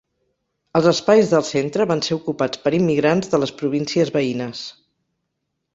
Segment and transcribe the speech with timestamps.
[0.79, 4.65] Els espais del centre van ser ocupats per immigrants de les províncies veïnes.